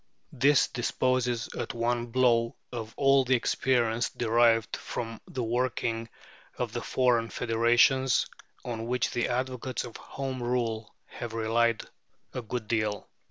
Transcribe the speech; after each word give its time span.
This 0.33 0.67
disposes 0.67 1.47
at 1.55 1.75
one 1.75 2.07
blow 2.07 2.55
of 2.71 2.91
all 2.97 3.23
the 3.23 3.35
experience 3.35 4.09
derived 4.09 4.75
from 4.75 5.21
the 5.27 5.43
working 5.43 6.09
of 6.57 6.73
the 6.73 6.81
foreign 6.81 7.29
federations, 7.29 8.25
on 8.65 8.87
which 8.87 9.11
the 9.11 9.27
advocates 9.27 9.83
of 9.83 9.97
Home 9.97 10.41
Rule 10.41 10.91
have 11.05 11.35
relied 11.35 11.83
a 12.33 12.41
good 12.41 12.67
deal. 12.67 13.07